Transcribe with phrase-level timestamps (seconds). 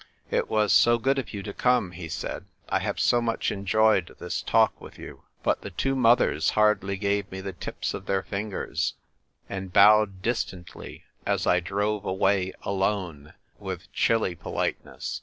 [0.31, 4.15] "It was so good of you to come," he said." I have so much enjoyed
[4.17, 8.23] this talk with you." But the two mothers hardly gave me the tips of their
[8.23, 8.95] fingers,
[9.47, 11.45] and bowed distantly A DRAWN BATTLE.
[11.51, 15.19] 1 93 as I drove away alone, with chilly polite ness.